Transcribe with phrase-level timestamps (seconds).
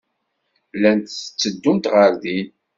[0.77, 2.47] Llant tteddunt ɣer din.